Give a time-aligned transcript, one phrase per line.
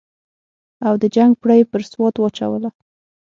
[0.87, 2.69] او د جنګ پړه یې پر سوات واچوله.